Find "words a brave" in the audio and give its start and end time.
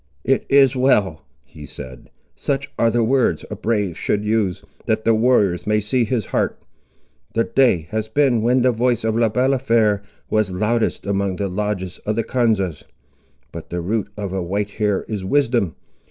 3.03-3.95